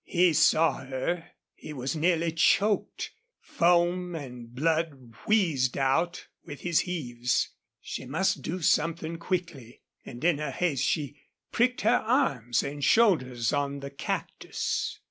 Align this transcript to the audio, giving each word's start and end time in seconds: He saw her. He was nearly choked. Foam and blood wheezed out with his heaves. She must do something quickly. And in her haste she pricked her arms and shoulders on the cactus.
He 0.03 0.33
saw 0.33 0.79
her. 0.83 1.27
He 1.53 1.73
was 1.73 1.95
nearly 1.95 2.31
choked. 2.31 3.11
Foam 3.39 4.15
and 4.15 4.51
blood 4.51 5.13
wheezed 5.27 5.77
out 5.77 6.25
with 6.43 6.61
his 6.61 6.79
heaves. 6.79 7.49
She 7.79 8.07
must 8.07 8.41
do 8.41 8.63
something 8.63 9.17
quickly. 9.19 9.83
And 10.03 10.23
in 10.23 10.39
her 10.39 10.49
haste 10.49 10.85
she 10.85 11.21
pricked 11.51 11.81
her 11.81 11.97
arms 11.97 12.63
and 12.63 12.83
shoulders 12.83 13.53
on 13.53 13.81
the 13.81 13.91
cactus. 13.91 14.97